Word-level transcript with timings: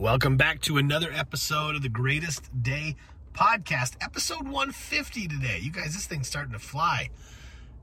Welcome 0.00 0.36
back 0.36 0.60
to 0.60 0.76
another 0.76 1.10
episode 1.12 1.74
of 1.74 1.82
the 1.82 1.88
Greatest 1.88 2.62
Day 2.62 2.94
podcast, 3.34 3.96
episode 4.00 4.44
150 4.44 5.26
today. 5.26 5.58
You 5.60 5.72
guys, 5.72 5.92
this 5.92 6.06
thing's 6.06 6.28
starting 6.28 6.52
to 6.52 6.60
fly. 6.60 7.10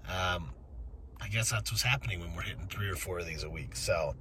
Um, 0.07 0.51
I 1.19 1.27
guess 1.29 1.51
that's 1.51 1.73
what's 1.73 1.83
happening 1.83 2.21
when 2.21 2.33
we're 2.33 2.43
hitting 2.43 2.67
three 2.69 2.87
or 2.87 2.95
four 2.95 3.19
of 3.19 3.25
these 3.25 3.43
a 3.43 3.49
week. 3.49 3.75
So, 3.75 4.15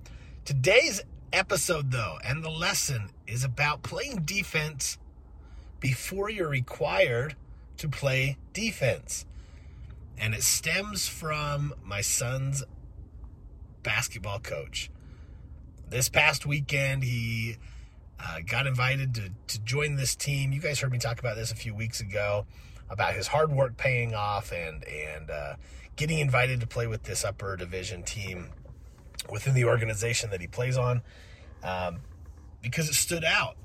today's 0.44 1.02
episode, 1.32 1.92
though, 1.92 2.18
and 2.24 2.42
the 2.42 2.50
lesson 2.50 3.10
is 3.28 3.44
about 3.44 3.84
playing 3.84 4.22
defense 4.24 4.98
before 5.78 6.28
you're 6.28 6.48
required 6.48 7.36
to 7.76 7.88
play 7.88 8.38
defense. 8.52 9.24
And 10.18 10.34
it 10.34 10.42
stems 10.42 11.06
from 11.06 11.72
my 11.84 12.00
son's 12.00 12.64
basketball 13.84 14.40
coach. 14.40 14.90
This 15.90 16.08
past 16.08 16.44
weekend, 16.44 17.04
he 17.04 17.56
uh, 18.20 18.38
got 18.46 18.66
invited 18.66 19.14
to, 19.14 19.30
to 19.48 19.60
join 19.62 19.96
this 19.96 20.14
team. 20.14 20.52
You 20.52 20.60
guys 20.60 20.80
heard 20.80 20.92
me 20.92 20.98
talk 20.98 21.18
about 21.18 21.36
this 21.36 21.52
a 21.52 21.56
few 21.56 21.74
weeks 21.74 22.00
ago 22.00 22.46
about 22.90 23.14
his 23.14 23.26
hard 23.26 23.50
work 23.50 23.76
paying 23.76 24.14
off 24.14 24.52
and 24.52 24.84
and 24.84 25.30
uh, 25.30 25.54
getting 25.96 26.18
invited 26.18 26.60
to 26.60 26.66
play 26.66 26.86
with 26.86 27.02
this 27.04 27.24
upper 27.24 27.56
division 27.56 28.02
team 28.02 28.50
within 29.30 29.54
the 29.54 29.64
organization 29.64 30.30
that 30.30 30.40
he 30.40 30.46
plays 30.46 30.76
on 30.76 31.02
um, 31.62 32.00
because 32.62 32.88
it 32.88 32.94
stood 32.94 33.24
out 33.24 33.56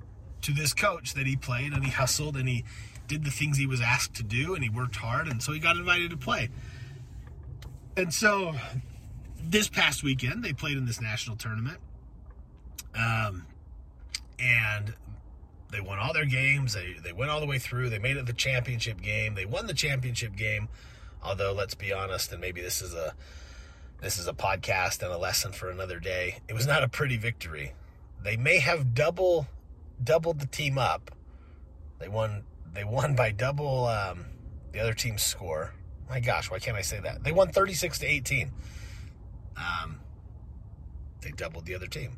to 0.41 0.53
this 0.53 0.73
coach 0.73 1.13
that 1.15 1.27
he 1.27 1.35
played 1.35 1.73
and 1.73 1.83
he 1.83 1.91
hustled 1.91 2.37
and 2.37 2.47
he 2.47 2.63
did 3.07 3.25
the 3.25 3.31
things 3.31 3.57
he 3.57 3.65
was 3.65 3.81
asked 3.81 4.13
to 4.13 4.23
do 4.23 4.55
and 4.55 4.63
he 4.63 4.69
worked 4.69 4.95
hard 4.95 5.27
and 5.27 5.43
so 5.43 5.51
he 5.51 5.59
got 5.59 5.75
invited 5.75 6.11
to 6.11 6.17
play. 6.17 6.49
And 7.97 8.13
so 8.13 8.53
this 9.41 9.67
past 9.67 10.03
weekend 10.03 10.43
they 10.43 10.53
played 10.53 10.77
in 10.77 10.85
this 10.85 11.01
national 11.01 11.35
tournament. 11.35 11.79
Um, 12.95 13.45
and 14.41 14.93
they 15.71 15.81
won 15.81 15.99
all 15.99 16.13
their 16.13 16.25
games. 16.25 16.73
They 16.73 16.95
they 17.03 17.13
went 17.13 17.31
all 17.31 17.39
the 17.39 17.45
way 17.45 17.59
through. 17.59 17.89
They 17.89 17.99
made 17.99 18.17
it 18.17 18.25
the 18.25 18.33
championship 18.33 19.01
game. 19.01 19.35
They 19.35 19.45
won 19.45 19.67
the 19.67 19.73
championship 19.73 20.35
game. 20.35 20.69
Although 21.23 21.53
let's 21.53 21.75
be 21.75 21.93
honest, 21.93 22.31
and 22.31 22.41
maybe 22.41 22.61
this 22.61 22.81
is 22.81 22.93
a 22.93 23.13
this 24.01 24.17
is 24.17 24.27
a 24.27 24.33
podcast 24.33 25.03
and 25.03 25.11
a 25.11 25.17
lesson 25.17 25.51
for 25.51 25.69
another 25.69 25.99
day. 25.99 26.39
It 26.47 26.53
was 26.53 26.65
not 26.65 26.83
a 26.83 26.87
pretty 26.87 27.17
victory. 27.17 27.73
They 28.23 28.37
may 28.37 28.59
have 28.59 28.93
double 28.93 29.47
doubled 30.03 30.39
the 30.39 30.47
team 30.47 30.77
up. 30.77 31.11
They 31.99 32.07
won 32.07 32.43
they 32.73 32.83
won 32.83 33.15
by 33.15 33.31
double 33.31 33.85
um, 33.85 34.25
the 34.71 34.79
other 34.79 34.93
team's 34.93 35.21
score. 35.21 35.73
My 36.09 36.19
gosh, 36.19 36.49
why 36.49 36.57
can't 36.59 36.77
I 36.77 36.81
say 36.81 36.99
that? 37.01 37.23
They 37.23 37.31
won 37.31 37.49
36 37.49 37.99
to 37.99 38.07
18. 38.07 38.51
Um, 39.57 39.99
they 41.21 41.29
doubled 41.29 41.65
the 41.65 41.75
other 41.75 41.85
team 41.85 42.17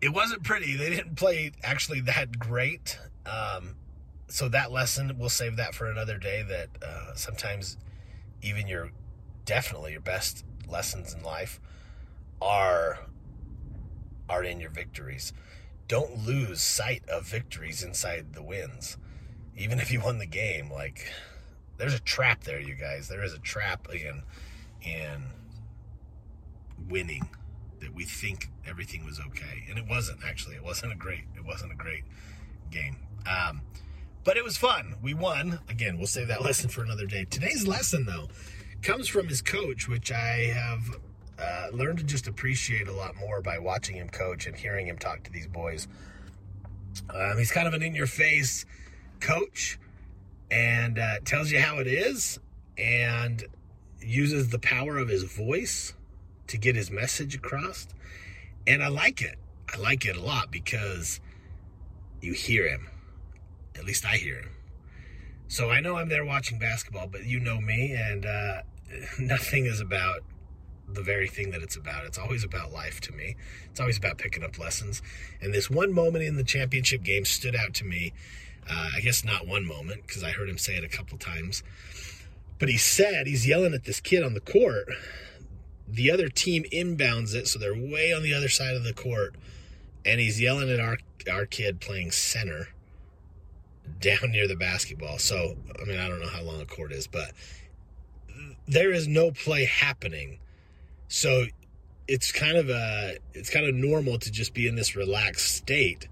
it 0.00 0.10
wasn't 0.10 0.42
pretty. 0.42 0.76
They 0.76 0.90
didn't 0.90 1.16
play 1.16 1.52
actually 1.62 2.00
that 2.02 2.38
great. 2.38 2.98
Um, 3.26 3.76
so 4.28 4.48
that 4.48 4.72
lesson, 4.72 5.16
we'll 5.18 5.28
save 5.28 5.56
that 5.56 5.74
for 5.74 5.86
another 5.86 6.18
day. 6.18 6.42
That 6.42 6.68
uh, 6.82 7.14
sometimes 7.14 7.76
even 8.42 8.66
your 8.66 8.90
definitely 9.44 9.92
your 9.92 10.00
best 10.00 10.44
lessons 10.68 11.14
in 11.14 11.22
life 11.22 11.60
are 12.40 13.00
are 14.28 14.42
in 14.42 14.60
your 14.60 14.70
victories. 14.70 15.32
Don't 15.86 16.26
lose 16.26 16.60
sight 16.60 17.02
of 17.08 17.26
victories 17.26 17.82
inside 17.82 18.32
the 18.32 18.42
wins. 18.42 18.96
Even 19.56 19.78
if 19.78 19.92
you 19.92 20.00
won 20.00 20.18
the 20.18 20.26
game, 20.26 20.70
like 20.70 21.12
there's 21.76 21.94
a 21.94 22.00
trap 22.00 22.44
there, 22.44 22.60
you 22.60 22.74
guys. 22.74 23.08
There 23.08 23.24
is 23.24 23.34
a 23.34 23.38
trap 23.38 23.88
in 23.92 24.22
in 24.82 25.24
winning 26.88 27.28
that 27.84 27.94
we 27.94 28.04
think 28.04 28.48
everything 28.66 29.04
was 29.04 29.20
okay, 29.20 29.64
and 29.68 29.78
it 29.78 29.86
wasn't 29.88 30.18
actually. 30.26 30.56
It 30.56 30.64
wasn't 30.64 30.92
a 30.92 30.96
great. 30.96 31.24
It 31.36 31.44
wasn't 31.44 31.72
a 31.72 31.76
great 31.76 32.04
game. 32.70 32.96
Um, 33.30 33.60
but 34.24 34.36
it 34.36 34.44
was 34.44 34.56
fun. 34.56 34.96
We 35.02 35.14
won. 35.14 35.60
Again, 35.68 35.98
we'll 35.98 36.06
save 36.06 36.28
that 36.28 36.42
lesson 36.42 36.70
for 36.70 36.82
another 36.82 37.06
day. 37.06 37.26
Today's 37.26 37.66
lesson, 37.66 38.06
though, 38.06 38.28
comes 38.82 39.06
from 39.06 39.28
his 39.28 39.42
coach, 39.42 39.86
which 39.88 40.10
I 40.10 40.52
have 40.54 40.80
uh, 41.38 41.68
learned 41.72 41.98
to 41.98 42.04
just 42.04 42.26
appreciate 42.26 42.88
a 42.88 42.92
lot 42.92 43.16
more 43.16 43.42
by 43.42 43.58
watching 43.58 43.96
him 43.96 44.08
coach 44.08 44.46
and 44.46 44.56
hearing 44.56 44.86
him 44.86 44.96
talk 44.96 45.22
to 45.24 45.30
these 45.30 45.46
boys. 45.46 45.88
Um, 47.10 47.36
he's 47.38 47.50
kind 47.50 47.68
of 47.68 47.74
an 47.74 47.82
in 47.82 47.94
your 47.94 48.06
face 48.06 48.64
coach 49.20 49.78
and 50.50 50.98
uh, 50.98 51.16
tells 51.24 51.50
you 51.50 51.58
how 51.58 51.78
it 51.78 51.86
is 51.86 52.38
and 52.78 53.44
uses 54.00 54.48
the 54.50 54.58
power 54.58 54.98
of 54.98 55.08
his 55.08 55.24
voice 55.24 55.94
to 56.48 56.58
get 56.58 56.76
his 56.76 56.90
message 56.90 57.34
across. 57.34 57.86
And 58.66 58.82
I 58.82 58.88
like 58.88 59.22
it. 59.22 59.38
I 59.72 59.78
like 59.78 60.04
it 60.04 60.16
a 60.16 60.20
lot 60.20 60.50
because 60.50 61.20
you 62.20 62.32
hear 62.32 62.68
him. 62.68 62.88
At 63.76 63.84
least 63.84 64.04
I 64.04 64.16
hear 64.16 64.36
him. 64.36 64.50
So 65.48 65.70
I 65.70 65.80
know 65.80 65.96
I'm 65.96 66.08
there 66.08 66.24
watching 66.24 66.58
basketball, 66.58 67.06
but 67.06 67.24
you 67.24 67.38
know 67.38 67.60
me, 67.60 67.92
and 67.92 68.24
uh, 68.24 68.62
nothing 69.18 69.66
is 69.66 69.80
about 69.80 70.20
the 70.88 71.02
very 71.02 71.28
thing 71.28 71.50
that 71.50 71.62
it's 71.62 71.76
about. 71.76 72.04
It's 72.04 72.18
always 72.18 72.44
about 72.44 72.72
life 72.72 73.00
to 73.02 73.12
me. 73.12 73.36
It's 73.70 73.80
always 73.80 73.98
about 73.98 74.18
picking 74.18 74.42
up 74.42 74.58
lessons. 74.58 75.02
And 75.40 75.52
this 75.52 75.70
one 75.70 75.92
moment 75.92 76.24
in 76.24 76.36
the 76.36 76.44
championship 76.44 77.02
game 77.02 77.24
stood 77.24 77.56
out 77.56 77.74
to 77.74 77.84
me. 77.84 78.12
Uh, 78.68 78.90
I 78.96 79.00
guess 79.00 79.24
not 79.24 79.46
one 79.46 79.66
moment, 79.66 80.06
because 80.06 80.22
I 80.24 80.30
heard 80.30 80.48
him 80.48 80.58
say 80.58 80.76
it 80.76 80.84
a 80.84 80.88
couple 80.88 81.18
times. 81.18 81.62
But 82.58 82.68
he 82.68 82.78
said, 82.78 83.26
he's 83.26 83.46
yelling 83.46 83.74
at 83.74 83.84
this 83.84 84.00
kid 84.00 84.22
on 84.22 84.34
the 84.34 84.40
court 84.40 84.88
the 85.86 86.10
other 86.10 86.28
team 86.28 86.64
inbounds 86.72 87.34
it, 87.34 87.48
so 87.48 87.58
they're 87.58 87.74
way 87.74 88.12
on 88.12 88.22
the 88.22 88.34
other 88.34 88.48
side 88.48 88.74
of 88.74 88.84
the 88.84 88.94
court, 88.94 89.34
and 90.04 90.20
he's 90.20 90.40
yelling 90.40 90.70
at 90.70 90.80
our 90.80 90.98
our 91.30 91.46
kid 91.46 91.80
playing 91.80 92.10
center 92.10 92.68
down 94.00 94.30
near 94.30 94.48
the 94.48 94.56
basketball. 94.56 95.18
So 95.18 95.56
I 95.80 95.84
mean, 95.84 95.98
I 95.98 96.08
don't 96.08 96.20
know 96.20 96.28
how 96.28 96.42
long 96.42 96.58
the 96.58 96.66
court 96.66 96.92
is, 96.92 97.06
but 97.06 97.32
there 98.66 98.92
is 98.92 99.06
no 99.06 99.30
play 99.30 99.64
happening. 99.64 100.38
So 101.08 101.46
it's 102.08 102.32
kind 102.32 102.56
of 102.56 102.70
a 102.70 103.16
it's 103.32 103.50
kind 103.50 103.66
of 103.66 103.74
normal 103.74 104.18
to 104.18 104.30
just 104.30 104.54
be 104.54 104.66
in 104.66 104.76
this 104.76 104.96
relaxed 104.96 105.54
state. 105.54 106.08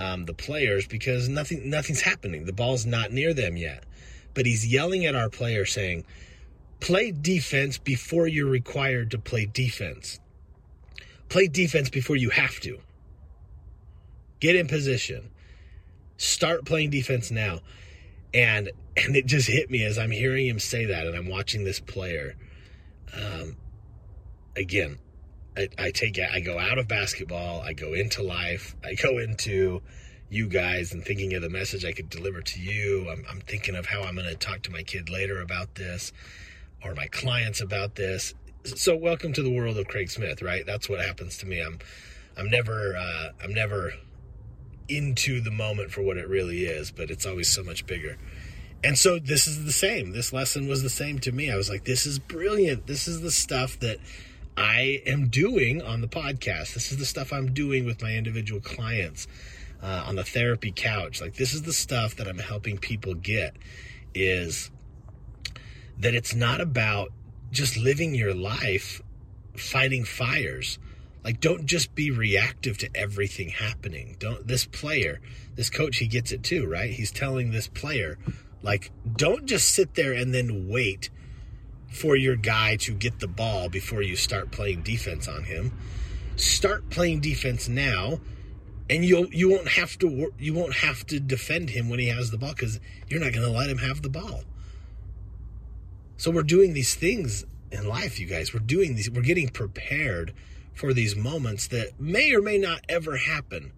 Um, 0.00 0.26
the 0.26 0.34
players 0.34 0.86
because 0.86 1.28
nothing 1.28 1.68
nothing's 1.70 2.00
happening. 2.00 2.44
The 2.44 2.52
ball's 2.52 2.86
not 2.86 3.10
near 3.10 3.34
them 3.34 3.56
yet, 3.56 3.84
but 4.32 4.46
he's 4.46 4.64
yelling 4.64 5.06
at 5.06 5.16
our 5.16 5.28
player 5.28 5.64
saying 5.64 6.04
Play 6.80 7.10
defense 7.10 7.78
before 7.78 8.28
you're 8.28 8.50
required 8.50 9.10
to 9.10 9.18
play 9.18 9.46
defense. 9.46 10.20
Play 11.28 11.48
defense 11.48 11.90
before 11.90 12.16
you 12.16 12.30
have 12.30 12.60
to. 12.60 12.78
Get 14.40 14.56
in 14.56 14.68
position. 14.68 15.30
Start 16.16 16.64
playing 16.64 16.90
defense 16.90 17.30
now. 17.30 17.60
And 18.32 18.70
and 18.96 19.16
it 19.16 19.26
just 19.26 19.48
hit 19.48 19.70
me 19.70 19.84
as 19.84 19.98
I'm 19.98 20.10
hearing 20.10 20.46
him 20.46 20.58
say 20.58 20.86
that 20.86 21.06
and 21.06 21.16
I'm 21.16 21.28
watching 21.28 21.64
this 21.64 21.80
player. 21.80 22.36
Um, 23.14 23.56
again, 24.56 24.98
I, 25.56 25.68
I 25.78 25.90
take 25.90 26.18
I 26.18 26.40
go 26.40 26.58
out 26.58 26.78
of 26.78 26.88
basketball, 26.88 27.60
I 27.60 27.72
go 27.72 27.94
into 27.94 28.22
life, 28.22 28.76
I 28.84 28.94
go 28.94 29.18
into 29.18 29.82
you 30.30 30.46
guys 30.46 30.92
and 30.92 31.04
thinking 31.04 31.34
of 31.34 31.42
the 31.42 31.48
message 31.48 31.84
I 31.84 31.92
could 31.92 32.10
deliver 32.10 32.42
to 32.42 32.60
you. 32.60 33.08
I'm, 33.10 33.24
I'm 33.30 33.40
thinking 33.40 33.74
of 33.74 33.86
how 33.86 34.02
I'm 34.02 34.14
going 34.14 34.28
to 34.28 34.36
talk 34.36 34.62
to 34.62 34.70
my 34.70 34.82
kid 34.82 35.08
later 35.08 35.40
about 35.40 35.74
this 35.74 36.12
or 36.84 36.94
my 36.94 37.06
clients 37.06 37.60
about 37.60 37.94
this. 37.94 38.34
So 38.64 38.96
welcome 38.96 39.32
to 39.34 39.42
the 39.42 39.50
world 39.50 39.78
of 39.78 39.88
Craig 39.88 40.10
Smith, 40.10 40.42
right? 40.42 40.64
That's 40.66 40.88
what 40.88 41.00
happens 41.00 41.38
to 41.38 41.46
me. 41.46 41.60
I'm 41.60 41.78
I'm 42.36 42.50
never 42.50 42.96
uh, 42.96 43.30
I'm 43.42 43.52
never 43.52 43.92
into 44.88 45.40
the 45.40 45.50
moment 45.50 45.90
for 45.90 46.02
what 46.02 46.16
it 46.16 46.28
really 46.28 46.64
is, 46.64 46.90
but 46.90 47.10
it's 47.10 47.26
always 47.26 47.48
so 47.48 47.62
much 47.62 47.86
bigger. 47.86 48.16
And 48.82 48.96
so 48.96 49.18
this 49.18 49.46
is 49.46 49.64
the 49.64 49.72
same. 49.72 50.12
This 50.12 50.32
lesson 50.32 50.68
was 50.68 50.82
the 50.82 50.90
same 50.90 51.18
to 51.20 51.32
me. 51.32 51.50
I 51.50 51.56
was 51.56 51.68
like, 51.68 51.84
this 51.84 52.06
is 52.06 52.18
brilliant. 52.18 52.86
This 52.86 53.08
is 53.08 53.20
the 53.20 53.30
stuff 53.30 53.78
that 53.80 53.98
I 54.56 55.02
am 55.04 55.28
doing 55.28 55.82
on 55.82 56.00
the 56.00 56.08
podcast. 56.08 56.74
This 56.74 56.92
is 56.92 56.98
the 56.98 57.04
stuff 57.04 57.32
I'm 57.32 57.52
doing 57.52 57.84
with 57.84 58.00
my 58.02 58.14
individual 58.14 58.60
clients 58.60 59.26
uh, 59.82 60.04
on 60.06 60.16
the 60.16 60.24
therapy 60.24 60.72
couch. 60.72 61.20
Like 61.20 61.34
this 61.34 61.54
is 61.54 61.62
the 61.62 61.72
stuff 61.72 62.16
that 62.16 62.28
I'm 62.28 62.38
helping 62.38 62.78
people 62.78 63.14
get 63.14 63.56
is 64.14 64.70
that 65.98 66.14
it's 66.14 66.34
not 66.34 66.60
about 66.60 67.08
just 67.50 67.76
living 67.76 68.14
your 68.14 68.34
life 68.34 69.02
fighting 69.56 70.04
fires. 70.04 70.78
Like, 71.24 71.40
don't 71.40 71.66
just 71.66 71.94
be 71.94 72.10
reactive 72.10 72.78
to 72.78 72.90
everything 72.94 73.48
happening. 73.50 74.16
Don't, 74.18 74.46
this 74.46 74.64
player, 74.64 75.20
this 75.56 75.68
coach, 75.68 75.98
he 75.98 76.06
gets 76.06 76.32
it 76.32 76.42
too, 76.42 76.66
right? 76.66 76.90
He's 76.90 77.10
telling 77.10 77.50
this 77.50 77.68
player, 77.68 78.18
like, 78.62 78.90
don't 79.16 79.46
just 79.46 79.68
sit 79.68 79.94
there 79.94 80.12
and 80.12 80.32
then 80.32 80.68
wait 80.68 81.10
for 81.90 82.16
your 82.16 82.36
guy 82.36 82.76
to 82.76 82.92
get 82.92 83.18
the 83.18 83.28
ball 83.28 83.68
before 83.68 84.02
you 84.02 84.16
start 84.16 84.50
playing 84.50 84.82
defense 84.82 85.26
on 85.26 85.44
him. 85.44 85.72
Start 86.36 86.88
playing 86.90 87.20
defense 87.20 87.68
now, 87.68 88.20
and 88.88 89.04
you'll 89.04 89.26
you 89.34 89.50
won't 89.50 89.68
have 89.68 89.98
to 89.98 90.32
you 90.38 90.54
won't 90.54 90.74
have 90.74 91.04
to 91.06 91.18
defend 91.18 91.70
him 91.70 91.88
when 91.88 91.98
he 91.98 92.08
has 92.08 92.30
the 92.30 92.38
ball 92.38 92.52
because 92.52 92.78
you're 93.08 93.20
not 93.20 93.32
going 93.32 93.44
to 93.44 93.52
let 93.52 93.68
him 93.68 93.78
have 93.78 94.02
the 94.02 94.08
ball. 94.08 94.44
So 96.18 96.32
we're 96.32 96.42
doing 96.42 96.74
these 96.74 96.96
things 96.96 97.44
in 97.70 97.88
life, 97.88 98.18
you 98.18 98.26
guys. 98.26 98.52
We're 98.52 98.58
doing 98.58 98.96
these, 98.96 99.08
we're 99.08 99.22
getting 99.22 99.48
prepared 99.48 100.34
for 100.74 100.92
these 100.92 101.14
moments 101.14 101.68
that 101.68 102.00
may 102.00 102.34
or 102.34 102.42
may 102.42 102.58
not 102.58 102.84
ever 102.88 103.16
happen, 103.16 103.72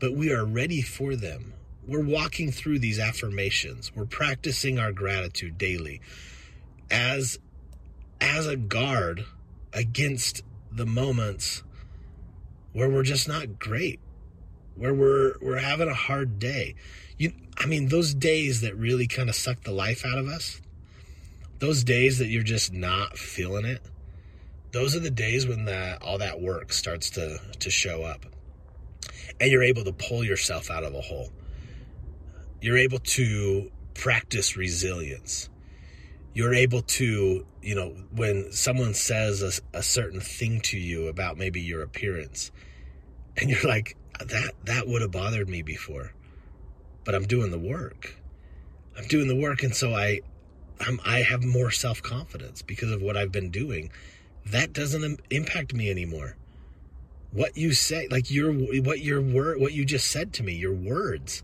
but 0.00 0.14
we 0.14 0.30
are 0.30 0.44
ready 0.44 0.82
for 0.82 1.16
them. 1.16 1.54
We're 1.86 2.04
walking 2.04 2.52
through 2.52 2.78
these 2.80 2.98
affirmations. 2.98 3.90
We're 3.94 4.04
practicing 4.04 4.78
our 4.78 4.92
gratitude 4.92 5.56
daily 5.56 6.02
as 6.90 7.38
as 8.20 8.46
a 8.46 8.56
guard 8.56 9.24
against 9.72 10.42
the 10.70 10.86
moments 10.86 11.62
where 12.72 12.88
we're 12.88 13.02
just 13.02 13.28
not 13.28 13.58
great, 13.58 13.98
where 14.74 14.94
we're 14.94 15.34
we're 15.40 15.58
having 15.58 15.88
a 15.88 15.94
hard 15.94 16.38
day. 16.38 16.74
You 17.18 17.32
I 17.56 17.66
mean 17.66 17.88
those 17.88 18.12
days 18.14 18.60
that 18.60 18.76
really 18.76 19.06
kind 19.06 19.30
of 19.30 19.34
suck 19.34 19.62
the 19.62 19.72
life 19.72 20.04
out 20.04 20.18
of 20.18 20.28
us. 20.28 20.60
Those 21.64 21.82
days 21.82 22.18
that 22.18 22.26
you're 22.26 22.42
just 22.42 22.74
not 22.74 23.16
feeling 23.16 23.64
it 23.64 23.80
those 24.74 24.96
are 24.96 25.00
the 25.00 25.10
days 25.10 25.46
when 25.46 25.66
that 25.66 26.02
all 26.02 26.18
that 26.18 26.40
work 26.40 26.72
starts 26.72 27.10
to 27.10 27.38
to 27.60 27.70
show 27.70 28.02
up. 28.02 28.26
And 29.40 29.50
you're 29.50 29.62
able 29.62 29.84
to 29.84 29.92
pull 29.92 30.24
yourself 30.24 30.68
out 30.68 30.82
of 30.82 30.94
a 30.94 31.00
hole. 31.00 31.30
You're 32.60 32.76
able 32.76 32.98
to 32.98 33.70
practice 33.94 34.56
resilience. 34.56 35.48
You're 36.34 36.54
able 36.54 36.82
to 36.82 37.46
you 37.62 37.74
know 37.74 37.94
when 38.10 38.50
someone 38.50 38.92
says 38.94 39.42
a, 39.42 39.78
a 39.78 39.82
certain 39.82 40.20
thing 40.20 40.60
to 40.62 40.76
you 40.76 41.06
about 41.06 41.38
maybe 41.38 41.60
your 41.60 41.82
appearance 41.82 42.50
and 43.36 43.48
you're 43.48 43.62
like 43.62 43.96
that 44.18 44.52
that 44.64 44.88
would 44.88 45.02
have 45.02 45.12
bothered 45.12 45.48
me 45.48 45.62
before 45.62 46.12
but 47.04 47.14
i'm 47.14 47.24
doing 47.24 47.50
the 47.50 47.58
work. 47.58 48.16
I'm 48.98 49.06
doing 49.06 49.28
the 49.28 49.36
work 49.36 49.62
and 49.62 49.74
so 49.74 49.94
i 49.94 50.20
I'm, 50.80 51.00
i 51.04 51.20
have 51.20 51.44
more 51.44 51.70
self-confidence 51.70 52.62
because 52.62 52.90
of 52.90 53.00
what 53.00 53.16
i've 53.16 53.32
been 53.32 53.50
doing 53.50 53.90
that 54.46 54.72
doesn't 54.72 55.20
impact 55.30 55.74
me 55.74 55.90
anymore. 55.90 56.36
What 57.32 57.56
you 57.56 57.72
say, 57.72 58.08
like 58.10 58.30
your 58.30 58.52
what 58.52 59.00
your 59.00 59.20
word, 59.20 59.60
what 59.60 59.72
you 59.72 59.84
just 59.84 60.10
said 60.10 60.32
to 60.34 60.42
me, 60.42 60.54
your 60.54 60.74
words, 60.74 61.42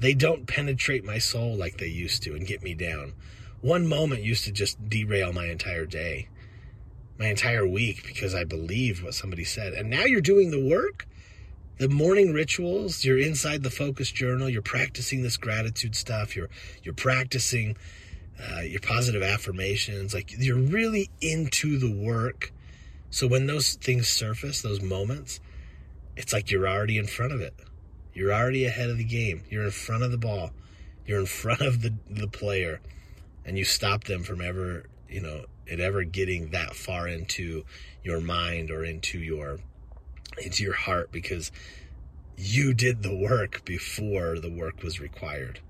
they 0.00 0.14
don't 0.14 0.46
penetrate 0.46 1.04
my 1.04 1.18
soul 1.18 1.56
like 1.56 1.78
they 1.78 1.88
used 1.88 2.22
to 2.22 2.34
and 2.34 2.46
get 2.46 2.62
me 2.62 2.74
down. 2.74 3.12
One 3.60 3.86
moment 3.86 4.22
used 4.22 4.44
to 4.44 4.52
just 4.52 4.88
derail 4.88 5.32
my 5.32 5.46
entire 5.46 5.86
day, 5.86 6.28
my 7.18 7.26
entire 7.26 7.66
week 7.66 8.04
because 8.06 8.34
I 8.34 8.44
believed 8.44 9.02
what 9.02 9.14
somebody 9.14 9.44
said. 9.44 9.74
And 9.74 9.90
now 9.90 10.04
you're 10.04 10.20
doing 10.20 10.50
the 10.50 10.64
work 10.64 11.06
the 11.78 11.88
morning 11.88 12.32
rituals 12.32 13.04
you're 13.04 13.18
inside 13.18 13.62
the 13.62 13.70
focus 13.70 14.12
journal 14.12 14.48
you're 14.48 14.62
practicing 14.62 15.22
this 15.22 15.38
gratitude 15.38 15.96
stuff 15.96 16.36
you're 16.36 16.50
you're 16.84 16.94
practicing 16.94 17.74
uh, 18.40 18.60
your 18.60 18.80
positive 18.80 19.22
affirmations. 19.22 20.14
Like 20.14 20.32
you're 20.38 20.56
really 20.56 21.10
into 21.20 21.78
the 21.78 21.90
work. 21.90 22.52
So 23.10 23.26
when 23.26 23.46
those 23.46 23.74
things 23.74 24.08
surface, 24.08 24.62
those 24.62 24.80
moments, 24.80 25.40
it's 26.16 26.32
like 26.32 26.50
you're 26.50 26.68
already 26.68 26.98
in 26.98 27.06
front 27.06 27.32
of 27.32 27.40
it. 27.40 27.54
You're 28.14 28.32
already 28.32 28.64
ahead 28.64 28.90
of 28.90 28.98
the 28.98 29.04
game. 29.04 29.42
You're 29.48 29.64
in 29.64 29.70
front 29.70 30.02
of 30.02 30.10
the 30.10 30.18
ball. 30.18 30.50
You're 31.06 31.20
in 31.20 31.26
front 31.42 31.60
of 31.60 31.82
the, 31.82 31.94
the 32.10 32.28
player. 32.28 32.80
And 33.44 33.58
you 33.58 33.64
stop 33.64 34.04
them 34.04 34.22
from 34.22 34.40
ever, 34.40 34.84
you 35.08 35.20
know, 35.20 35.46
it 35.66 35.80
ever 35.80 36.04
getting 36.04 36.50
that 36.50 36.74
far 36.74 37.08
into 37.08 37.64
your 38.02 38.20
mind 38.20 38.70
or 38.70 38.84
into 38.84 39.18
your 39.18 39.58
into 40.42 40.62
your 40.64 40.74
heart 40.74 41.12
because 41.12 41.52
you 42.36 42.72
did 42.72 43.02
the 43.02 43.14
work 43.14 43.64
before 43.64 44.38
the 44.38 44.50
work 44.50 44.82
was 44.82 44.98
required 44.98 45.60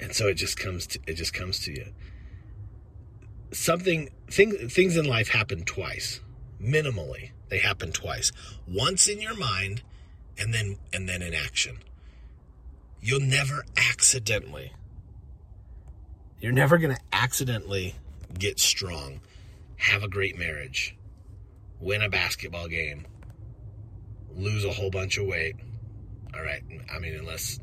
and 0.00 0.14
so 0.14 0.28
it 0.28 0.34
just 0.34 0.58
comes 0.58 0.86
to 0.88 1.00
it 1.06 1.14
just 1.14 1.32
comes 1.32 1.60
to 1.60 1.72
you. 1.72 1.86
Something 3.52 4.10
things 4.30 4.72
things 4.72 4.96
in 4.96 5.06
life 5.06 5.28
happen 5.28 5.64
twice. 5.64 6.20
Minimally 6.62 7.30
they 7.48 7.58
happen 7.58 7.92
twice. 7.92 8.32
Once 8.66 9.08
in 9.08 9.20
your 9.20 9.36
mind 9.36 9.82
and 10.38 10.52
then 10.52 10.78
and 10.92 11.08
then 11.08 11.22
in 11.22 11.34
action. 11.34 11.78
You'll 13.00 13.20
never 13.20 13.64
accidentally 13.76 14.72
you're 16.40 16.52
never 16.52 16.78
going 16.78 16.94
to 16.94 17.00
accidentally 17.12 17.96
get 18.38 18.60
strong 18.60 19.20
have 19.76 20.04
a 20.04 20.08
great 20.08 20.38
marriage 20.38 20.96
win 21.80 22.02
a 22.02 22.08
basketball 22.08 22.68
game 22.68 23.06
lose 24.36 24.64
a 24.64 24.70
whole 24.72 24.90
bunch 24.90 25.18
of 25.18 25.26
weight. 25.26 25.56
All 26.34 26.42
right 26.42 26.62
i 26.92 26.98
mean 26.98 27.14
unless 27.14 27.58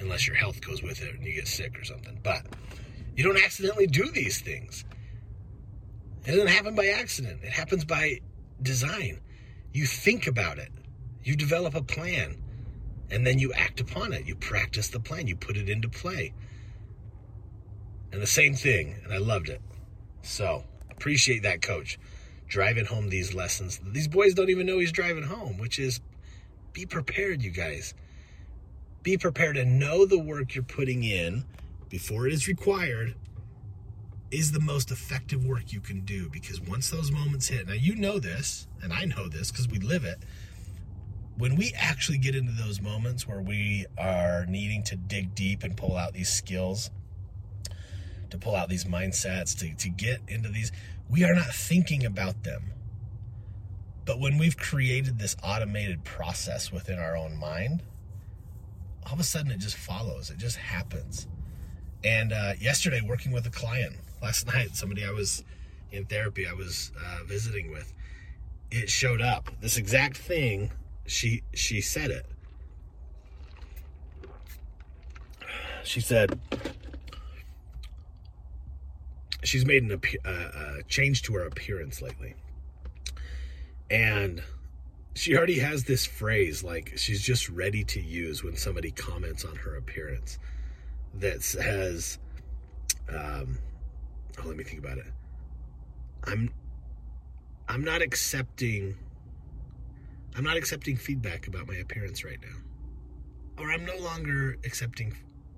unless 0.00 0.26
your 0.26 0.36
health 0.36 0.60
goes 0.60 0.82
with 0.82 1.02
it 1.02 1.14
and 1.14 1.24
you 1.24 1.34
get 1.34 1.48
sick 1.48 1.78
or 1.78 1.84
something. 1.84 2.18
But 2.22 2.46
you 3.16 3.24
don't 3.24 3.42
accidentally 3.42 3.86
do 3.86 4.10
these 4.10 4.40
things. 4.40 4.84
It 6.24 6.32
doesn't 6.32 6.48
happen 6.48 6.74
by 6.74 6.86
accident, 6.86 7.40
it 7.42 7.50
happens 7.50 7.84
by 7.84 8.20
design. 8.62 9.20
You 9.72 9.86
think 9.86 10.26
about 10.26 10.58
it, 10.58 10.70
you 11.22 11.36
develop 11.36 11.74
a 11.74 11.82
plan, 11.82 12.42
and 13.10 13.26
then 13.26 13.38
you 13.38 13.52
act 13.52 13.80
upon 13.80 14.12
it. 14.12 14.26
You 14.26 14.34
practice 14.34 14.88
the 14.88 15.00
plan, 15.00 15.26
you 15.26 15.36
put 15.36 15.56
it 15.56 15.68
into 15.68 15.88
play. 15.88 16.34
And 18.12 18.20
the 18.20 18.26
same 18.26 18.54
thing, 18.54 18.96
and 19.04 19.12
I 19.12 19.18
loved 19.18 19.48
it. 19.48 19.60
So, 20.22 20.64
appreciate 20.90 21.42
that, 21.42 21.62
coach. 21.62 21.98
Driving 22.48 22.86
home 22.86 23.10
these 23.10 23.34
lessons. 23.34 23.78
These 23.92 24.08
boys 24.08 24.32
don't 24.34 24.48
even 24.48 24.66
know 24.66 24.78
he's 24.78 24.92
driving 24.92 25.24
home, 25.24 25.58
which 25.58 25.78
is 25.78 26.00
be 26.72 26.86
prepared, 26.86 27.42
you 27.42 27.50
guys 27.50 27.94
be 29.02 29.16
prepared 29.16 29.56
to 29.56 29.64
know 29.64 30.04
the 30.04 30.18
work 30.18 30.54
you're 30.54 30.64
putting 30.64 31.04
in 31.04 31.44
before 31.88 32.26
it 32.26 32.32
is 32.32 32.48
required 32.48 33.14
is 34.30 34.52
the 34.52 34.60
most 34.60 34.90
effective 34.90 35.44
work 35.46 35.72
you 35.72 35.80
can 35.80 36.00
do 36.00 36.28
because 36.28 36.60
once 36.60 36.90
those 36.90 37.10
moments 37.10 37.48
hit, 37.48 37.66
now 37.66 37.72
you 37.72 37.94
know 37.94 38.18
this, 38.18 38.66
and 38.82 38.92
I 38.92 39.04
know 39.04 39.28
this 39.28 39.50
because 39.50 39.68
we 39.68 39.78
live 39.78 40.04
it. 40.04 40.18
When 41.38 41.54
we 41.56 41.72
actually 41.76 42.18
get 42.18 42.34
into 42.34 42.52
those 42.52 42.80
moments 42.80 43.26
where 43.26 43.40
we 43.40 43.86
are 43.96 44.44
needing 44.46 44.82
to 44.84 44.96
dig 44.96 45.34
deep 45.34 45.62
and 45.62 45.76
pull 45.76 45.96
out 45.96 46.12
these 46.12 46.28
skills, 46.28 46.90
to 48.30 48.38
pull 48.38 48.54
out 48.54 48.68
these 48.68 48.84
mindsets, 48.84 49.56
to, 49.60 49.74
to 49.76 49.88
get 49.88 50.20
into 50.28 50.48
these, 50.48 50.72
we 51.08 51.24
are 51.24 51.34
not 51.34 51.46
thinking 51.46 52.04
about 52.04 52.42
them. 52.42 52.72
But 54.04 54.20
when 54.20 54.36
we've 54.36 54.56
created 54.56 55.18
this 55.18 55.36
automated 55.42 56.04
process 56.04 56.72
within 56.72 56.98
our 56.98 57.16
own 57.16 57.36
mind, 57.36 57.82
all 59.06 59.14
of 59.14 59.20
a 59.20 59.24
sudden 59.24 59.50
it 59.50 59.58
just 59.58 59.76
follows. 59.76 60.30
It 60.30 60.38
just 60.38 60.56
happens. 60.56 61.26
And 62.04 62.32
uh, 62.32 62.52
yesterday, 62.60 63.00
working 63.06 63.32
with 63.32 63.46
a 63.46 63.50
client 63.50 63.96
last 64.22 64.46
night, 64.54 64.76
somebody 64.76 65.04
I 65.04 65.10
was 65.10 65.44
in 65.90 66.04
therapy, 66.04 66.46
I 66.46 66.52
was 66.52 66.92
uh, 67.04 67.24
visiting 67.24 67.70
with, 67.70 67.92
it 68.70 68.90
showed 68.90 69.22
up. 69.22 69.50
This 69.60 69.76
exact 69.76 70.16
thing, 70.16 70.70
she 71.06 71.42
she 71.54 71.80
said 71.80 72.10
it. 72.10 72.26
She 75.84 76.00
said 76.00 76.38
she's 79.42 79.64
made 79.64 79.84
an, 79.84 79.92
a, 79.92 80.28
uh, 80.28 80.78
a 80.78 80.82
change 80.84 81.22
to 81.22 81.34
her 81.34 81.46
appearance 81.46 82.02
lately, 82.02 82.34
and 83.90 84.42
she 85.18 85.36
already 85.36 85.58
has 85.58 85.82
this 85.82 86.06
phrase 86.06 86.62
like 86.62 86.92
she's 86.94 87.20
just 87.20 87.48
ready 87.48 87.82
to 87.82 88.00
use 88.00 88.44
when 88.44 88.56
somebody 88.56 88.92
comments 88.92 89.44
on 89.44 89.56
her 89.56 89.74
appearance 89.74 90.38
that 91.14 91.42
says 91.42 92.20
um 93.08 93.58
oh 94.38 94.46
let 94.46 94.56
me 94.56 94.62
think 94.62 94.78
about 94.78 94.96
it. 94.96 95.06
I'm 96.22 96.50
i'm 97.68 97.82
not 97.82 98.00
accepting 98.00 98.96
i'm 100.36 100.44
not 100.44 100.56
accepting 100.56 100.96
feedback 100.96 101.48
about 101.48 101.66
my 101.66 101.74
appearance 101.74 102.22
right 102.24 102.38
now. 102.40 103.60
Or 103.60 103.72
i'm 103.72 103.84
no 103.84 103.96
longer 103.96 104.56
accepting 104.64 105.16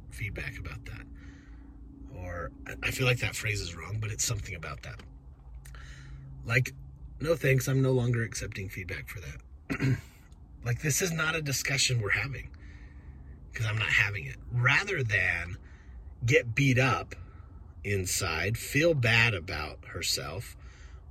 feedback 0.09 0.59
about 0.59 0.87
that. 0.87 1.05
Or 2.17 2.51
i 2.83 2.91
feel 2.91 3.07
like 3.07 3.19
that 3.19 3.37
phrase 3.37 3.61
is 3.61 3.77
wrong 3.77 3.99
but 4.01 4.11
it's 4.11 4.25
something 4.25 4.55
about 4.55 4.85
that. 4.85 5.03
Like 6.47 6.73
no 7.21 7.37
thanks 7.37 7.69
i'm 7.69 7.83
no 7.83 7.93
longer 7.93 8.23
accepting 8.23 8.71
feedback 8.71 9.07
for 9.07 9.21
that 9.21 9.43
like 10.65 10.83
this 10.83 11.03
is 11.03 11.13
not 11.13 11.37
a 11.37 11.43
discussion 11.43 12.01
we're 12.01 12.11
having 12.11 12.49
because 13.53 13.67
I'm 13.67 13.79
not 13.79 13.89
having 13.89 14.27
it. 14.27 14.37
Rather 14.53 15.03
than 15.03 15.57
get 16.25 16.55
beat 16.55 16.79
up 16.79 17.15
inside, 17.85 18.57
feel 18.59 18.95
bad 18.95 19.35
about 19.35 19.79
herself, 19.87 20.57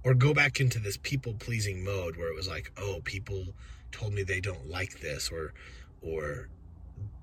or 0.03 0.13
go 0.13 0.33
back 0.33 0.59
into 0.59 0.79
this 0.79 0.97
people 0.97 1.33
pleasing 1.33 1.83
mode 1.83 2.15
where 2.15 2.29
it 2.29 2.35
was 2.35 2.47
like, 2.47 2.71
oh, 2.77 3.01
people 3.03 3.47
told 3.91 4.13
me 4.13 4.23
they 4.23 4.39
don't 4.39 4.69
like 4.69 4.99
this 5.01 5.29
or 5.29 5.53
or 6.01 6.47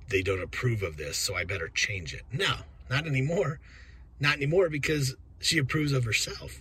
they 0.08 0.22
don't 0.22 0.42
approve 0.42 0.82
of 0.82 0.96
this, 0.96 1.16
so 1.16 1.34
I 1.34 1.44
better 1.44 1.68
change 1.68 2.14
it. 2.14 2.22
No, 2.32 2.54
not 2.90 3.06
anymore. 3.06 3.58
Not 4.20 4.36
anymore 4.36 4.68
because 4.68 5.16
she 5.40 5.58
approves 5.58 5.92
of 5.92 6.04
herself. 6.04 6.60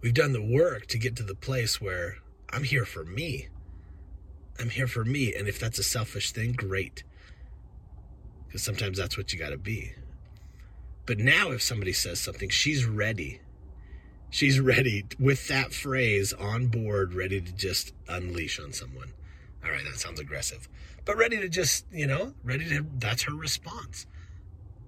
We've 0.00 0.14
done 0.14 0.32
the 0.32 0.42
work 0.42 0.86
to 0.88 0.98
get 0.98 1.16
to 1.16 1.22
the 1.22 1.34
place 1.34 1.80
where 1.80 2.18
I'm 2.54 2.62
here 2.62 2.84
for 2.84 3.04
me. 3.04 3.48
I'm 4.60 4.70
here 4.70 4.86
for 4.86 5.04
me. 5.04 5.34
And 5.34 5.48
if 5.48 5.58
that's 5.58 5.80
a 5.80 5.82
selfish 5.82 6.30
thing, 6.30 6.52
great. 6.52 7.02
Because 8.46 8.62
sometimes 8.62 8.96
that's 8.96 9.18
what 9.18 9.32
you 9.32 9.38
got 9.40 9.50
to 9.50 9.58
be. 9.58 9.92
But 11.04 11.18
now, 11.18 11.50
if 11.50 11.62
somebody 11.62 11.92
says 11.92 12.20
something, 12.20 12.48
she's 12.48 12.84
ready. 12.84 13.40
she's 14.34 14.58
ready 14.58 15.04
with 15.20 15.46
that 15.46 15.72
phrase 15.72 16.32
on 16.32 16.66
board, 16.66 17.14
ready 17.14 17.40
to 17.40 17.52
just 17.52 17.92
unleash 18.08 18.58
on 18.58 18.72
someone. 18.72 19.12
All 19.64 19.70
right, 19.70 19.84
that 19.84 19.96
sounds 19.98 20.18
aggressive, 20.18 20.68
but 21.04 21.16
ready 21.16 21.38
to 21.38 21.48
just, 21.48 21.86
you 21.92 22.08
know, 22.08 22.34
ready 22.42 22.68
to, 22.68 22.84
that's 22.98 23.22
her 23.22 23.34
response. 23.34 24.06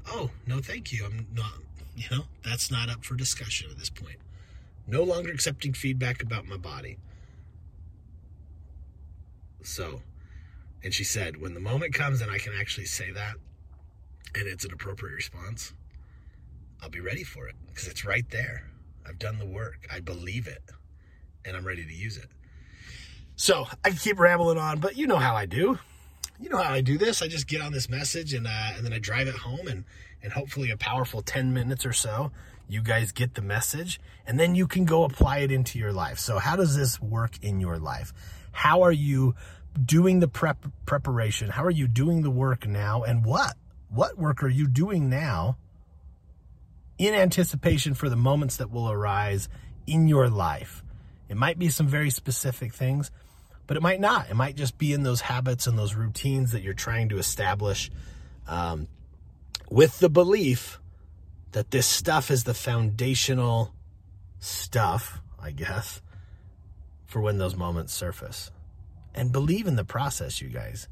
Oh, 0.08 0.30
no, 0.46 0.58
thank 0.58 0.92
you. 0.92 1.04
I'm 1.04 1.28
not, 1.32 1.52
you 1.96 2.06
know, 2.10 2.24
that's 2.44 2.72
not 2.72 2.90
up 2.90 3.04
for 3.04 3.14
discussion 3.14 3.70
at 3.70 3.78
this 3.78 3.88
point. 3.88 4.18
No 4.88 5.04
longer 5.04 5.30
accepting 5.30 5.72
feedback 5.72 6.22
about 6.22 6.46
my 6.46 6.56
body. 6.56 6.98
So, 9.66 10.00
and 10.84 10.94
she 10.94 11.04
said, 11.04 11.40
when 11.40 11.54
the 11.54 11.60
moment 11.60 11.92
comes 11.92 12.20
and 12.20 12.30
I 12.30 12.38
can 12.38 12.52
actually 12.58 12.86
say 12.86 13.10
that 13.10 13.34
and 14.34 14.46
it's 14.46 14.64
an 14.64 14.72
appropriate 14.72 15.14
response, 15.14 15.72
I'll 16.80 16.88
be 16.88 17.00
ready 17.00 17.24
for 17.24 17.48
it 17.48 17.56
because 17.66 17.88
it's 17.88 18.04
right 18.04 18.28
there. 18.30 18.70
I've 19.06 19.18
done 19.18 19.38
the 19.38 19.46
work. 19.46 19.86
I 19.92 20.00
believe 20.00 20.46
it 20.46 20.62
and 21.44 21.56
I'm 21.56 21.66
ready 21.66 21.84
to 21.84 21.92
use 21.92 22.16
it. 22.16 22.28
So 23.34 23.66
I 23.84 23.90
keep 23.90 24.18
rambling 24.18 24.58
on, 24.58 24.78
but 24.78 24.96
you 24.96 25.06
know 25.06 25.16
how 25.16 25.34
I 25.34 25.46
do. 25.46 25.78
You 26.38 26.48
know 26.48 26.58
how 26.58 26.72
I 26.72 26.80
do 26.80 26.96
this. 26.96 27.20
I 27.20 27.28
just 27.28 27.48
get 27.48 27.60
on 27.60 27.72
this 27.72 27.88
message 27.88 28.34
and 28.34 28.46
uh, 28.46 28.72
and 28.76 28.84
then 28.84 28.92
I 28.92 28.98
drive 28.98 29.26
it 29.26 29.34
home 29.34 29.66
and 29.66 29.84
and 30.22 30.32
hopefully 30.32 30.70
a 30.70 30.76
powerful 30.76 31.22
10 31.22 31.52
minutes 31.52 31.84
or 31.84 31.92
so 31.92 32.30
you 32.68 32.82
guys 32.82 33.12
get 33.12 33.34
the 33.34 33.42
message 33.42 34.00
and 34.26 34.38
then 34.38 34.54
you 34.54 34.66
can 34.66 34.84
go 34.84 35.04
apply 35.04 35.38
it 35.38 35.52
into 35.52 35.78
your 35.78 35.92
life. 35.92 36.18
So 36.18 36.38
how 36.38 36.56
does 36.56 36.76
this 36.76 37.00
work 37.00 37.38
in 37.42 37.60
your 37.60 37.78
life? 37.78 38.12
How 38.52 38.82
are 38.82 38.92
you 38.92 39.34
doing 39.82 40.20
the 40.20 40.28
prep 40.28 40.64
preparation? 40.84 41.50
How 41.50 41.64
are 41.64 41.70
you 41.70 41.86
doing 41.86 42.22
the 42.22 42.30
work 42.30 42.66
now? 42.66 43.02
And 43.02 43.24
what? 43.24 43.54
What 43.88 44.18
work 44.18 44.42
are 44.42 44.48
you 44.48 44.66
doing 44.66 45.08
now 45.08 45.58
in 46.98 47.14
anticipation 47.14 47.94
for 47.94 48.08
the 48.08 48.16
moments 48.16 48.56
that 48.56 48.70
will 48.70 48.90
arise 48.90 49.48
in 49.86 50.08
your 50.08 50.28
life? 50.28 50.82
It 51.28 51.36
might 51.36 51.58
be 51.58 51.68
some 51.68 51.86
very 51.86 52.10
specific 52.10 52.72
things, 52.72 53.10
but 53.66 53.76
it 53.76 53.82
might 53.82 54.00
not. 54.00 54.30
It 54.30 54.34
might 54.34 54.56
just 54.56 54.78
be 54.78 54.92
in 54.92 55.02
those 55.02 55.20
habits 55.20 55.66
and 55.66 55.78
those 55.78 55.94
routines 55.94 56.52
that 56.52 56.62
you're 56.62 56.74
trying 56.74 57.08
to 57.10 57.18
establish 57.18 57.90
um, 58.48 58.88
with 59.70 59.98
the 59.98 60.08
belief 60.08 60.80
that 61.56 61.70
this 61.70 61.86
stuff 61.86 62.30
is 62.30 62.44
the 62.44 62.52
foundational 62.52 63.72
stuff, 64.40 65.22
I 65.40 65.52
guess, 65.52 66.02
for 67.06 67.22
when 67.22 67.38
those 67.38 67.56
moments 67.56 67.94
surface. 67.94 68.50
And 69.14 69.32
believe 69.32 69.66
in 69.66 69.74
the 69.74 69.82
process, 69.82 70.42
you 70.42 70.50
guys. 70.50 70.86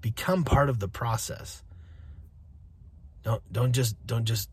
Become 0.00 0.44
part 0.44 0.70
of 0.70 0.78
the 0.78 0.88
process. 0.88 1.62
Don't 3.24 3.42
don't 3.52 3.72
just 3.72 3.94
don't 4.06 4.24
just 4.24 4.48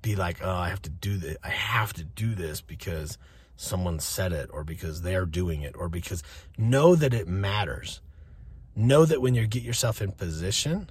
be 0.00 0.14
like, 0.14 0.38
"Oh, 0.40 0.54
I 0.54 0.68
have 0.68 0.82
to 0.82 0.90
do 0.90 1.16
this. 1.16 1.36
I 1.42 1.48
have 1.48 1.92
to 1.94 2.04
do 2.04 2.36
this 2.36 2.60
because 2.60 3.18
someone 3.56 3.98
said 3.98 4.32
it 4.32 4.48
or 4.52 4.62
because 4.62 5.02
they're 5.02 5.26
doing 5.26 5.62
it 5.62 5.74
or 5.76 5.88
because 5.88 6.22
know 6.56 6.94
that 6.94 7.12
it 7.12 7.26
matters. 7.26 8.00
Know 8.76 9.06
that 9.06 9.20
when 9.20 9.34
you 9.34 9.44
get 9.48 9.64
yourself 9.64 10.00
in 10.00 10.12
position, 10.12 10.88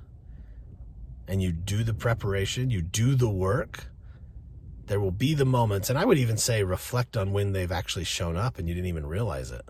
and 1.27 1.41
you 1.41 1.51
do 1.51 1.83
the 1.83 1.93
preparation, 1.93 2.69
you 2.69 2.81
do 2.81 3.15
the 3.15 3.29
work, 3.29 3.85
there 4.87 4.99
will 4.99 5.11
be 5.11 5.33
the 5.33 5.45
moments, 5.45 5.89
and 5.89 5.97
I 5.97 6.03
would 6.05 6.17
even 6.17 6.37
say 6.37 6.63
reflect 6.63 7.15
on 7.15 7.31
when 7.31 7.53
they've 7.53 7.71
actually 7.71 8.03
shown 8.03 8.35
up 8.35 8.57
and 8.57 8.67
you 8.67 8.75
didn't 8.75 8.89
even 8.89 9.05
realize 9.05 9.51
it 9.51 9.63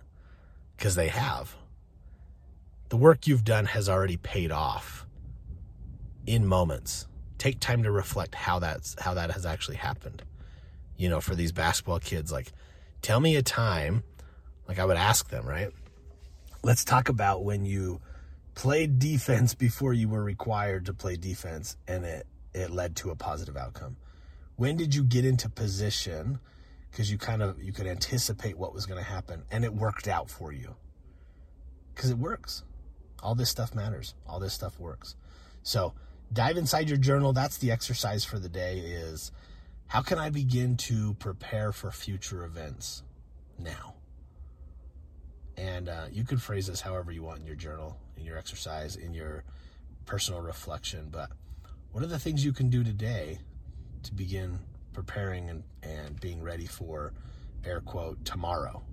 because 0.75 0.95
they 0.95 1.09
have. 1.09 1.55
The 2.89 2.97
work 2.97 3.27
you've 3.27 3.43
done 3.43 3.65
has 3.65 3.87
already 3.87 4.17
paid 4.17 4.51
off 4.51 5.05
in 6.25 6.45
moments. 6.45 7.07
Take 7.37 7.59
time 7.59 7.83
to 7.83 7.91
reflect 7.91 8.35
how 8.35 8.59
that's 8.59 8.95
how 8.99 9.13
that 9.13 9.31
has 9.31 9.45
actually 9.45 9.77
happened. 9.77 10.23
You 10.97 11.09
know, 11.09 11.21
for 11.21 11.35
these 11.35 11.51
basketball 11.51 11.99
kids 11.99 12.31
like 12.31 12.51
tell 13.01 13.19
me 13.19 13.35
a 13.35 13.41
time 13.41 14.03
like 14.67 14.79
I 14.79 14.85
would 14.85 14.97
ask 14.97 15.29
them, 15.29 15.45
right? 15.45 15.69
Let's 16.63 16.83
talk 16.83 17.09
about 17.09 17.43
when 17.43 17.65
you 17.65 18.01
played 18.55 18.99
defense 18.99 19.53
before 19.53 19.93
you 19.93 20.09
were 20.09 20.23
required 20.23 20.85
to 20.85 20.93
play 20.93 21.15
defense 21.15 21.77
and 21.87 22.05
it 22.05 22.27
it 22.53 22.69
led 22.69 22.97
to 22.97 23.11
a 23.11 23.15
positive 23.15 23.55
outcome. 23.55 23.95
When 24.57 24.75
did 24.75 24.93
you 24.93 25.03
get 25.03 25.23
into 25.23 25.47
position? 25.49 26.39
Because 26.89 27.09
you 27.09 27.17
kind 27.17 27.41
of 27.41 27.61
you 27.63 27.71
could 27.71 27.87
anticipate 27.87 28.57
what 28.57 28.73
was 28.73 28.85
going 28.85 29.01
to 29.01 29.09
happen 29.09 29.43
and 29.51 29.63
it 29.63 29.73
worked 29.73 30.07
out 30.07 30.29
for 30.29 30.51
you. 30.51 30.75
Because 31.93 32.09
it 32.09 32.17
works. 32.17 32.63
All 33.23 33.35
this 33.35 33.49
stuff 33.49 33.73
matters. 33.73 34.15
All 34.27 34.39
this 34.39 34.53
stuff 34.53 34.79
works. 34.79 35.15
So 35.63 35.93
dive 36.33 36.57
inside 36.57 36.89
your 36.89 36.97
journal. 36.97 37.33
That's 37.33 37.57
the 37.57 37.71
exercise 37.71 38.25
for 38.25 38.39
the 38.39 38.49
day 38.49 38.79
is 38.79 39.31
how 39.91 40.01
can 40.01 40.17
i 40.17 40.29
begin 40.29 40.77
to 40.77 41.13
prepare 41.15 41.73
for 41.73 41.91
future 41.91 42.45
events 42.45 43.03
now 43.59 43.93
and 45.57 45.89
uh, 45.89 46.05
you 46.11 46.23
could 46.23 46.41
phrase 46.41 46.67
this 46.67 46.81
however 46.81 47.11
you 47.11 47.23
want 47.23 47.39
in 47.39 47.45
your 47.45 47.55
journal 47.55 47.97
in 48.21 48.27
your 48.27 48.37
exercise, 48.37 48.95
in 48.95 49.13
your 49.13 49.43
personal 50.05 50.41
reflection. 50.41 51.09
But 51.11 51.31
what 51.91 52.03
are 52.03 52.07
the 52.07 52.19
things 52.19 52.45
you 52.45 52.53
can 52.53 52.69
do 52.69 52.83
today 52.83 53.39
to 54.03 54.13
begin 54.13 54.59
preparing 54.93 55.49
and, 55.49 55.63
and 55.83 56.19
being 56.19 56.41
ready 56.41 56.67
for 56.67 57.13
air 57.65 57.81
quote 57.81 58.23
tomorrow? 58.23 58.83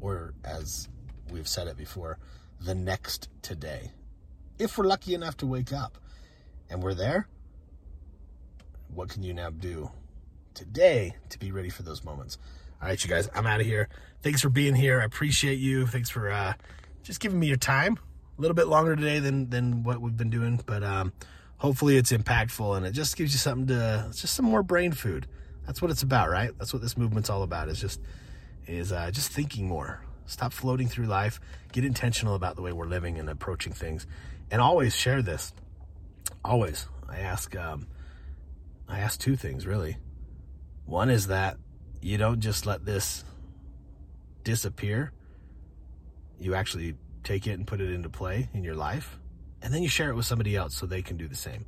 Or 0.00 0.32
as 0.44 0.88
we've 1.30 1.48
said 1.48 1.66
it 1.66 1.76
before, 1.76 2.18
the 2.60 2.74
next 2.74 3.28
today. 3.42 3.90
If 4.58 4.78
we're 4.78 4.86
lucky 4.86 5.14
enough 5.14 5.36
to 5.38 5.46
wake 5.46 5.72
up 5.72 5.98
and 6.70 6.82
we're 6.82 6.94
there, 6.94 7.28
what 8.94 9.08
can 9.08 9.22
you 9.22 9.34
now 9.34 9.50
do 9.50 9.90
today 10.54 11.16
to 11.28 11.38
be 11.38 11.52
ready 11.52 11.68
for 11.68 11.82
those 11.82 12.04
moments? 12.04 12.38
All 12.80 12.88
right, 12.88 13.02
you 13.02 13.10
guys, 13.10 13.28
I'm 13.34 13.44
out 13.44 13.60
of 13.60 13.66
here. 13.66 13.88
Thanks 14.22 14.40
for 14.40 14.50
being 14.50 14.76
here. 14.76 15.00
I 15.00 15.04
appreciate 15.04 15.58
you. 15.58 15.86
Thanks 15.86 16.10
for 16.10 16.30
uh, 16.30 16.52
just 17.02 17.18
giving 17.18 17.40
me 17.40 17.48
your 17.48 17.56
time 17.56 17.98
a 18.38 18.40
little 18.40 18.54
bit 18.54 18.68
longer 18.68 18.94
today 18.94 19.18
than 19.18 19.50
than 19.50 19.82
what 19.82 20.00
we've 20.00 20.16
been 20.16 20.30
doing, 20.30 20.60
but 20.64 20.84
um, 20.84 21.12
hopefully 21.56 21.96
it's 21.96 22.12
impactful 22.12 22.76
and 22.76 22.86
it 22.86 22.92
just 22.92 23.16
gives 23.16 23.32
you 23.32 23.38
something 23.38 23.66
to 23.66 24.06
just 24.14 24.32
some 24.34 24.44
more 24.44 24.62
brain 24.62 24.92
food. 24.92 25.26
That's 25.66 25.82
what 25.82 25.90
it's 25.90 26.04
about, 26.04 26.30
right? 26.30 26.52
That's 26.56 26.72
what 26.72 26.80
this 26.80 26.96
movement's 26.96 27.28
all 27.28 27.42
about. 27.42 27.68
Is 27.68 27.80
just 27.80 28.00
is 28.68 28.92
uh, 28.92 29.10
just 29.10 29.32
thinking 29.32 29.66
more. 29.66 30.00
Stop 30.26 30.52
floating 30.52 30.86
through 30.86 31.06
life. 31.06 31.40
Get 31.72 31.84
intentional 31.84 32.36
about 32.36 32.54
the 32.54 32.62
way 32.62 32.72
we're 32.72 32.86
living 32.86 33.18
and 33.18 33.28
approaching 33.28 33.72
things, 33.72 34.06
and 34.52 34.60
always 34.60 34.94
share 34.94 35.20
this. 35.20 35.52
Always, 36.44 36.86
I 37.08 37.18
ask. 37.18 37.56
Um, 37.56 37.88
I 38.88 39.00
ask 39.00 39.18
two 39.18 39.34
things 39.34 39.66
really. 39.66 39.96
One 40.86 41.10
is 41.10 41.26
that 41.26 41.58
you 42.00 42.18
don't 42.18 42.40
just 42.40 42.66
let 42.66 42.84
this 42.84 43.24
disappear. 44.44 45.12
You 46.38 46.54
actually 46.54 46.94
take 47.24 47.46
it 47.46 47.52
and 47.52 47.66
put 47.66 47.80
it 47.80 47.90
into 47.90 48.08
play 48.08 48.48
in 48.54 48.64
your 48.64 48.74
life. 48.74 49.18
And 49.60 49.74
then 49.74 49.82
you 49.82 49.88
share 49.88 50.10
it 50.10 50.14
with 50.14 50.24
somebody 50.24 50.56
else 50.56 50.74
so 50.74 50.86
they 50.86 51.02
can 51.02 51.16
do 51.16 51.28
the 51.28 51.36
same. 51.36 51.64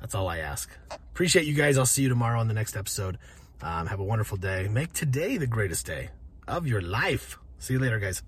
That's 0.00 0.14
all 0.14 0.28
I 0.28 0.38
ask. 0.38 0.70
Appreciate 0.90 1.46
you 1.46 1.54
guys. 1.54 1.76
I'll 1.76 1.86
see 1.86 2.02
you 2.02 2.08
tomorrow 2.08 2.40
on 2.40 2.48
the 2.48 2.54
next 2.54 2.76
episode. 2.76 3.18
Um, 3.62 3.86
have 3.86 4.00
a 4.00 4.04
wonderful 4.04 4.38
day. 4.38 4.68
Make 4.68 4.94
today 4.94 5.36
the 5.36 5.46
greatest 5.46 5.84
day 5.84 6.10
of 6.48 6.66
your 6.66 6.80
life. 6.80 7.38
See 7.58 7.74
you 7.74 7.78
later, 7.78 7.98
guys. 7.98 8.22